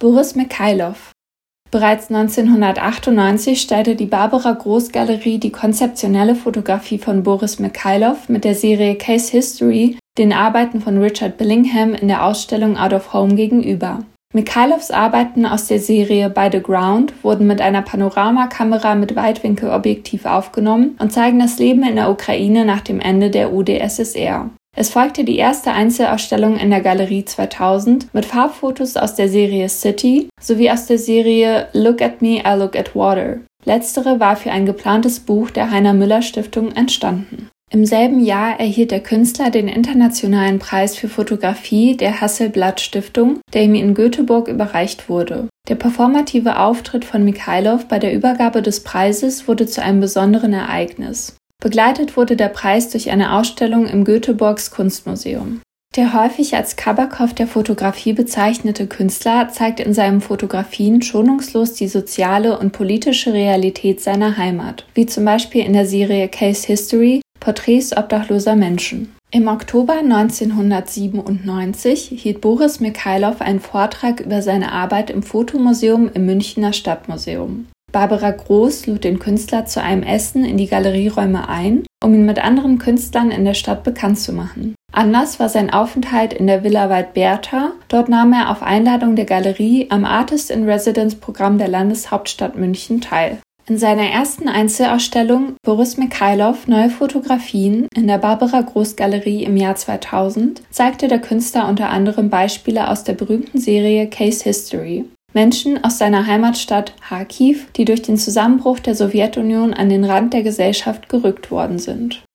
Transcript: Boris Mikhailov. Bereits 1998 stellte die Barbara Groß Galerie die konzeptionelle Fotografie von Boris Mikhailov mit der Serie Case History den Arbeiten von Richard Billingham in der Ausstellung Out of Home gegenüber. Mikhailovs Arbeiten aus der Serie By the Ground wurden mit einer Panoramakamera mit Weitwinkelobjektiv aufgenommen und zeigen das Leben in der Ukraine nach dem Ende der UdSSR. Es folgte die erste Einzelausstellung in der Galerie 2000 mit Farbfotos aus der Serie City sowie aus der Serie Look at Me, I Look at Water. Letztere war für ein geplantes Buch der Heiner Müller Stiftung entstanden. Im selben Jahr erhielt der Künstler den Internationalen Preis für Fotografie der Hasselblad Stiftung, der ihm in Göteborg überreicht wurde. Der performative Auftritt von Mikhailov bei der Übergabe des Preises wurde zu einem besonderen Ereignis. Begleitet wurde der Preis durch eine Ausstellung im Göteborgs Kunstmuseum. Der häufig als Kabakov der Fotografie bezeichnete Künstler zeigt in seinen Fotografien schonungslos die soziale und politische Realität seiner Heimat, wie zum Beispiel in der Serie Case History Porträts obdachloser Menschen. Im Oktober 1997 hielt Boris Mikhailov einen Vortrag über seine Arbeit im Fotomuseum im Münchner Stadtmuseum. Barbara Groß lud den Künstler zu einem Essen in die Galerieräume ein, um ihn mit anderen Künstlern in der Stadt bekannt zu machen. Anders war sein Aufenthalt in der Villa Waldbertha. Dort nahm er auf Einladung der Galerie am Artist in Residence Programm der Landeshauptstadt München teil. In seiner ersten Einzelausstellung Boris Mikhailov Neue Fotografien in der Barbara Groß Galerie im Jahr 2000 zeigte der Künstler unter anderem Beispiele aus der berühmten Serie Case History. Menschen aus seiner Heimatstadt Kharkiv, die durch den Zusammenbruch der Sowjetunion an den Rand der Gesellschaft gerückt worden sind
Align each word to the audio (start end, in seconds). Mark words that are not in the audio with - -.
Boris 0.00 0.34
Mikhailov. 0.34 1.12
Bereits 1.70 2.08
1998 2.08 3.60
stellte 3.60 3.96
die 3.96 4.06
Barbara 4.06 4.52
Groß 4.52 4.92
Galerie 4.92 5.36
die 5.36 5.52
konzeptionelle 5.52 6.34
Fotografie 6.34 6.96
von 6.96 7.22
Boris 7.22 7.58
Mikhailov 7.58 8.30
mit 8.30 8.44
der 8.44 8.54
Serie 8.54 8.94
Case 8.94 9.30
History 9.30 9.98
den 10.16 10.32
Arbeiten 10.32 10.80
von 10.80 10.96
Richard 11.02 11.36
Billingham 11.36 11.92
in 11.92 12.08
der 12.08 12.24
Ausstellung 12.24 12.78
Out 12.78 12.94
of 12.94 13.12
Home 13.12 13.34
gegenüber. 13.34 13.98
Mikhailovs 14.32 14.90
Arbeiten 14.90 15.44
aus 15.44 15.66
der 15.66 15.80
Serie 15.80 16.30
By 16.30 16.48
the 16.50 16.62
Ground 16.62 17.12
wurden 17.22 17.46
mit 17.46 17.60
einer 17.60 17.82
Panoramakamera 17.82 18.94
mit 18.94 19.16
Weitwinkelobjektiv 19.16 20.24
aufgenommen 20.24 20.96
und 20.98 21.12
zeigen 21.12 21.40
das 21.40 21.58
Leben 21.58 21.82
in 21.82 21.96
der 21.96 22.08
Ukraine 22.08 22.64
nach 22.64 22.80
dem 22.80 23.00
Ende 23.00 23.28
der 23.28 23.52
UdSSR. 23.52 24.48
Es 24.80 24.88
folgte 24.88 25.24
die 25.24 25.36
erste 25.36 25.72
Einzelausstellung 25.72 26.56
in 26.56 26.70
der 26.70 26.80
Galerie 26.80 27.26
2000 27.26 28.14
mit 28.14 28.24
Farbfotos 28.24 28.96
aus 28.96 29.14
der 29.14 29.28
Serie 29.28 29.68
City 29.68 30.30
sowie 30.40 30.70
aus 30.70 30.86
der 30.86 30.96
Serie 30.96 31.68
Look 31.74 32.00
at 32.00 32.22
Me, 32.22 32.38
I 32.38 32.58
Look 32.58 32.74
at 32.74 32.96
Water. 32.96 33.40
Letztere 33.66 34.20
war 34.20 34.36
für 34.36 34.50
ein 34.50 34.64
geplantes 34.64 35.20
Buch 35.20 35.50
der 35.50 35.70
Heiner 35.70 35.92
Müller 35.92 36.22
Stiftung 36.22 36.72
entstanden. 36.72 37.50
Im 37.70 37.84
selben 37.84 38.24
Jahr 38.24 38.58
erhielt 38.58 38.90
der 38.90 39.00
Künstler 39.00 39.50
den 39.50 39.68
Internationalen 39.68 40.58
Preis 40.58 40.96
für 40.96 41.08
Fotografie 41.08 41.94
der 41.94 42.22
Hasselblad 42.22 42.80
Stiftung, 42.80 43.40
der 43.52 43.64
ihm 43.64 43.74
in 43.74 43.92
Göteborg 43.92 44.48
überreicht 44.48 45.10
wurde. 45.10 45.50
Der 45.68 45.74
performative 45.74 46.58
Auftritt 46.58 47.04
von 47.04 47.22
Mikhailov 47.22 47.84
bei 47.84 47.98
der 47.98 48.14
Übergabe 48.14 48.62
des 48.62 48.82
Preises 48.82 49.46
wurde 49.46 49.66
zu 49.66 49.82
einem 49.82 50.00
besonderen 50.00 50.54
Ereignis. 50.54 51.36
Begleitet 51.60 52.16
wurde 52.16 52.36
der 52.36 52.48
Preis 52.48 52.88
durch 52.88 53.10
eine 53.10 53.34
Ausstellung 53.34 53.86
im 53.86 54.04
Göteborgs 54.04 54.70
Kunstmuseum. 54.70 55.60
Der 55.96 56.14
häufig 56.14 56.54
als 56.54 56.76
Kabakov 56.76 57.34
der 57.34 57.48
Fotografie 57.48 58.12
bezeichnete 58.12 58.86
Künstler 58.86 59.48
zeigt 59.48 59.80
in 59.80 59.92
seinen 59.92 60.20
Fotografien 60.20 61.02
schonungslos 61.02 61.74
die 61.74 61.88
soziale 61.88 62.58
und 62.58 62.72
politische 62.72 63.32
Realität 63.32 64.00
seiner 64.00 64.36
Heimat, 64.36 64.86
wie 64.94 65.06
zum 65.06 65.24
Beispiel 65.24 65.64
in 65.64 65.72
der 65.72 65.86
Serie 65.86 66.28
Case 66.28 66.66
History 66.66 67.20
Porträts 67.40 67.96
obdachloser 67.96 68.54
Menschen. 68.54 69.12
Im 69.32 69.48
Oktober 69.48 69.94
1997 69.94 72.12
hielt 72.16 72.40
Boris 72.40 72.80
Mikhailov 72.80 73.40
einen 73.40 73.60
Vortrag 73.60 74.20
über 74.20 74.42
seine 74.42 74.72
Arbeit 74.72 75.10
im 75.10 75.22
Fotomuseum 75.22 76.10
im 76.14 76.26
Münchner 76.26 76.72
Stadtmuseum. 76.72 77.66
Barbara 77.92 78.30
Groß 78.30 78.86
lud 78.86 79.04
den 79.04 79.18
Künstler 79.18 79.66
zu 79.66 79.82
einem 79.82 80.02
Essen 80.02 80.44
in 80.44 80.56
die 80.56 80.66
Galerieräume 80.66 81.48
ein, 81.48 81.84
um 82.02 82.14
ihn 82.14 82.26
mit 82.26 82.42
anderen 82.42 82.78
Künstlern 82.78 83.30
in 83.30 83.44
der 83.44 83.54
Stadt 83.54 83.82
bekannt 83.82 84.18
zu 84.18 84.32
machen. 84.32 84.74
Anders 84.92 85.38
war 85.38 85.48
sein 85.48 85.70
Aufenthalt 85.72 86.32
in 86.32 86.46
der 86.46 86.64
Villa 86.64 86.90
Waldbertha. 86.90 87.72
Dort 87.88 88.08
nahm 88.08 88.32
er 88.32 88.50
auf 88.50 88.62
Einladung 88.62 89.16
der 89.16 89.24
Galerie 89.24 89.86
am 89.90 90.04
Artist 90.04 90.50
in 90.50 90.68
Residence 90.68 91.14
Programm 91.14 91.58
der 91.58 91.68
Landeshauptstadt 91.68 92.56
München 92.56 93.00
teil. 93.00 93.38
In 93.68 93.78
seiner 93.78 94.10
ersten 94.10 94.48
Einzelausstellung 94.48 95.54
Boris 95.62 95.96
Mikhailov 95.96 96.66
Neue 96.66 96.90
Fotografien 96.90 97.86
in 97.94 98.08
der 98.08 98.18
Barbara 98.18 98.62
Groß 98.62 98.96
Galerie 98.96 99.44
im 99.44 99.56
Jahr 99.56 99.76
2000 99.76 100.62
zeigte 100.70 101.06
der 101.06 101.20
Künstler 101.20 101.68
unter 101.68 101.88
anderem 101.90 102.30
Beispiele 102.30 102.88
aus 102.88 103.04
der 103.04 103.12
berühmten 103.12 103.60
Serie 103.60 104.08
Case 104.08 104.42
History. 104.42 105.04
Menschen 105.32 105.82
aus 105.84 105.98
seiner 105.98 106.26
Heimatstadt 106.26 106.94
Kharkiv, 107.00 107.70
die 107.72 107.84
durch 107.84 108.02
den 108.02 108.16
Zusammenbruch 108.16 108.80
der 108.80 108.94
Sowjetunion 108.94 109.74
an 109.74 109.88
den 109.88 110.04
Rand 110.04 110.32
der 110.32 110.42
Gesellschaft 110.42 111.08
gerückt 111.08 111.50
worden 111.50 111.78
sind 111.78 112.22